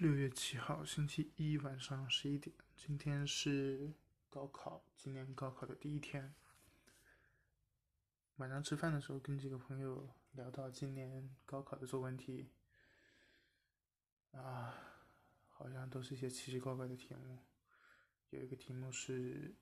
[0.00, 2.56] 六月七号，星期一晚上十一点。
[2.74, 3.92] 今天是
[4.30, 6.34] 高考，今年高考的第一天。
[8.36, 12.48] 晚上吃饭的时候，跟几个朋友聊到今年高考的作文题，
[14.30, 14.74] 啊，
[15.50, 17.38] 好像都是一些奇奇怪怪的题目。
[18.30, 19.54] 有一个题目是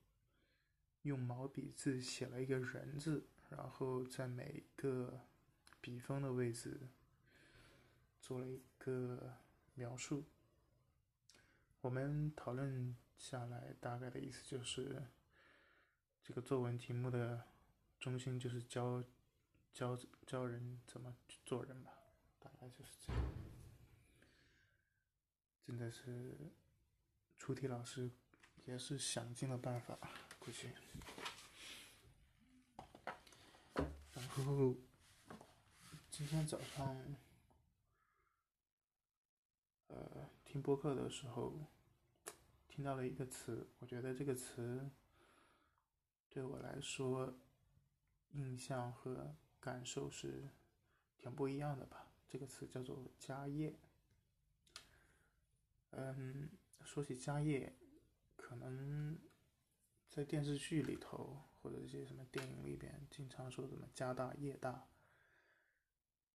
[1.02, 5.20] 用毛笔字写了一个人字，然后在每个
[5.80, 6.88] 笔锋的位置
[8.20, 9.36] 做了一个。
[9.78, 10.26] 描述，
[11.80, 15.04] 我们讨论下来，大概的意思就是，
[16.24, 17.44] 这个作文题目的
[18.00, 19.04] 中心就是教
[19.72, 21.14] 教教人怎么
[21.46, 21.92] 做人吧，
[22.40, 23.22] 大概就是这样。
[25.64, 26.34] 真的是
[27.38, 28.10] 出题老师
[28.64, 29.96] 也是想尽了办法，
[30.40, 30.70] 估计。
[34.12, 34.74] 然后
[36.10, 37.27] 今天早上。
[39.88, 41.66] 呃，听播客的时候
[42.68, 44.90] 听到了一个词，我觉得这个词
[46.28, 47.34] 对我来说
[48.32, 50.50] 印象和感受是
[51.16, 52.12] 挺不一样的吧。
[52.28, 53.78] 这个词叫做“家业”。
[55.92, 56.50] 嗯，
[56.82, 57.74] 说起家业，
[58.36, 59.18] 可能
[60.10, 64.86] 在电视剧里头或者一些什么电影里边，经常说什么“家大业大”，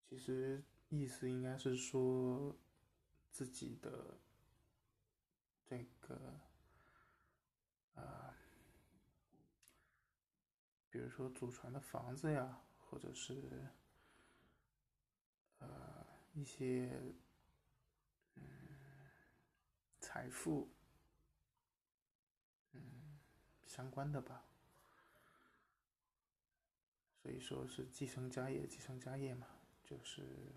[0.10, 2.58] 其实意思应该是说。
[3.34, 4.16] 自己的
[5.66, 6.40] 这个
[7.96, 8.38] 啊，
[10.92, 13.68] 比如说祖传的房子呀，或者是
[15.58, 17.02] 呃一些
[18.36, 18.44] 嗯
[20.00, 20.70] 财富
[22.74, 23.20] 嗯
[23.66, 24.46] 相关的吧，
[27.24, 29.48] 所以说是继承家业，继承家业嘛，
[29.84, 30.54] 就是。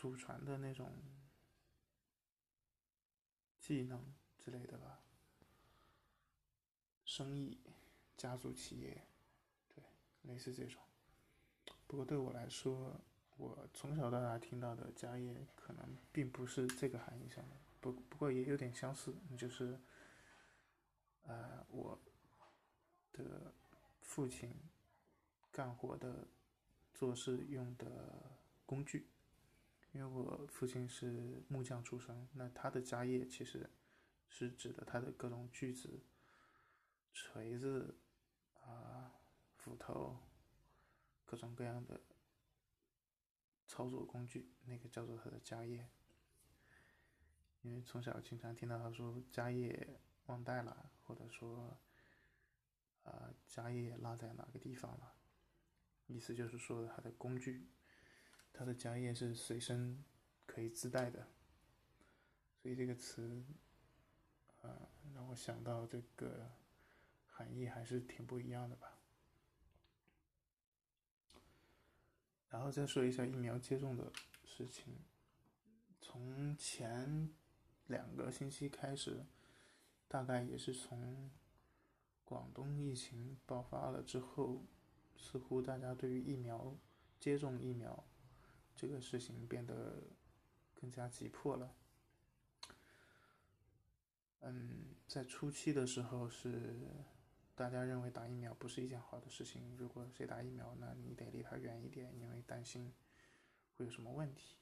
[0.00, 0.90] 祖传的那种
[3.60, 4.02] 技能
[4.38, 4.98] 之类的吧，
[7.04, 7.60] 生意、
[8.16, 9.06] 家族企业，
[9.68, 9.84] 对，
[10.22, 10.80] 类似这种。
[11.86, 12.98] 不过对我来说，
[13.36, 19.78] 我从小到大听到的家业可能并不是这个含义上的，不不过也有点相似，就是，
[21.24, 22.00] 呃，我
[23.12, 23.52] 的
[24.00, 24.50] 父亲
[25.52, 26.26] 干活的、
[26.94, 29.06] 做事用的工具。
[29.92, 33.68] 因为我父亲是木匠出身，那他的家业其实
[34.28, 36.04] 是指的他的各种锯子、
[37.12, 37.98] 锤子
[38.62, 39.12] 啊、
[39.56, 40.16] 斧头，
[41.24, 42.00] 各种各样的
[43.66, 45.88] 操作工具，那个叫做他的家业。
[47.62, 51.76] 因为从小经常听到他说家业忘带了，或者说
[53.02, 55.14] 啊家业落在哪个地方了，
[56.06, 57.68] 意思就是说他的工具。
[58.52, 60.04] 他的家业是随身
[60.46, 61.26] 可以自带的，
[62.62, 63.42] 所以这个词，
[64.60, 66.50] 呃，让我想到这个
[67.26, 68.98] 含义还是挺不一样的吧。
[72.50, 74.12] 然后再说一下疫苗接种的
[74.44, 74.94] 事情，
[76.00, 77.30] 从前
[77.86, 79.24] 两个星期开始，
[80.08, 81.30] 大概也是从
[82.24, 84.64] 广东疫情爆发了之后，
[85.16, 86.76] 似乎大家对于疫苗
[87.18, 88.04] 接种疫苗。
[88.80, 90.02] 这个事情变得
[90.74, 91.74] 更加急迫了。
[94.40, 96.78] 嗯，在初期的时候是
[97.54, 102.90] 大家认为打疫苗不是一件好的事情，如果谁打疫苗，那你得离他远一点，因为担心
[103.76, 104.56] 会有什么问题。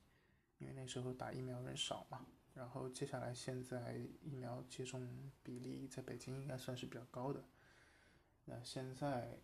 [0.59, 2.27] 因为那时候打疫苗人少嘛。
[2.55, 7.45] 然后接下来现在疫苗接种比例在北京应该算是比较高的。
[8.47, 9.39] 那现在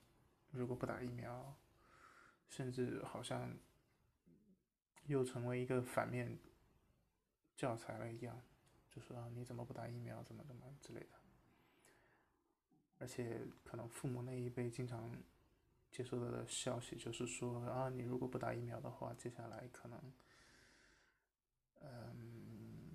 [0.51, 1.56] 如果不打疫苗，
[2.49, 3.56] 甚至好像。
[5.07, 6.39] 又成为一个反面
[7.57, 8.41] 教材了一样，
[8.91, 10.23] 就说啊，你怎么不打疫苗？
[10.23, 11.09] 怎么怎么之类的。
[12.99, 15.12] 而且可能父母那一辈经常
[15.91, 20.12] 接收到的消息就是说啊，你如果不打疫苗的话，接下来可能，
[21.83, 22.91] 嗯，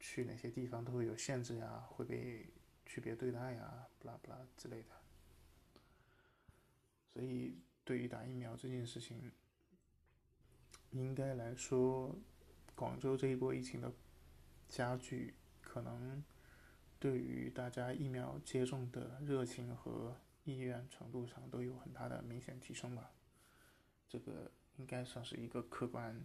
[0.00, 2.50] 去哪些地方都会有限制呀，会被
[2.84, 4.88] 区别对待呀，不啦不啦之类的。
[7.12, 9.30] 所以对于打疫苗这件事情，
[10.94, 12.16] 应该来说，
[12.76, 13.92] 广州这一波疫情的
[14.68, 16.22] 加剧，可能
[17.00, 23.10] 对于大家疫苗接种的热情和意愿程度上都有很大的明显提升吧。
[24.08, 26.24] 这个应该算是一个客观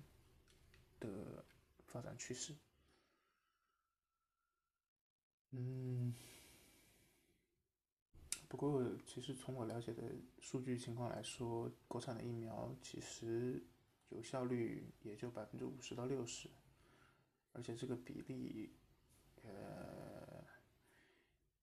[1.00, 1.44] 的
[1.88, 2.56] 发展趋势。
[5.50, 6.13] 嗯，
[8.48, 10.04] 不过其实从我了解的
[10.39, 13.63] 数据情况来说，国产的疫苗其实
[14.09, 16.50] 有效率也就百分之五十到六十，
[17.53, 18.75] 而且这个比例，
[19.44, 20.44] 呃，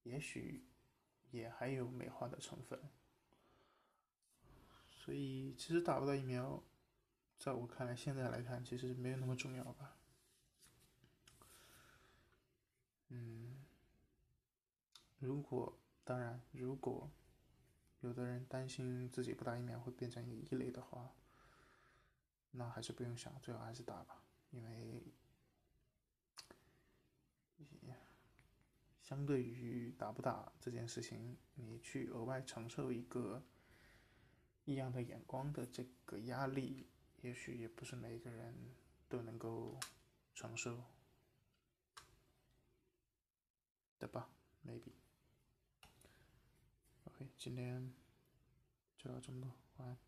[0.04, 0.64] 也许
[1.30, 2.80] 也还有美化的成分。
[4.88, 6.62] 所以其实打不到疫苗，
[7.38, 9.96] 在我看来，现在来看其实没有那么重要吧。
[13.08, 13.64] 嗯，
[15.18, 17.10] 如果当然，如果
[18.00, 21.12] 有的人担心自己不打疫苗会变成一个异类的话，
[22.56, 25.02] 那还是不用想，最好还是打吧，因为
[29.02, 33.42] 相对于打不打这件事情，你去额外承受一个
[34.64, 36.88] 异样的眼光的这个压力，
[37.20, 38.74] 也许也不是每个人
[39.08, 39.78] 都能够
[40.34, 40.82] 承受。
[43.98, 44.28] 的吧
[44.66, 44.92] ，maybe。
[47.04, 47.94] OK，今天
[48.98, 50.05] 就到这么多，晚安。